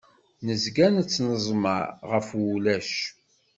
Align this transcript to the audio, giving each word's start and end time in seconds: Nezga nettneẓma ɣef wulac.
Nezga 0.45 0.87
nettneẓma 0.95 1.77
ɣef 2.11 2.27
wulac. 2.39 2.93